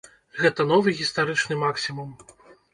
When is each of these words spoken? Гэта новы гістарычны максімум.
Гэта 0.45 0.65
новы 0.71 0.95
гістарычны 1.01 1.61
максімум. 1.67 2.19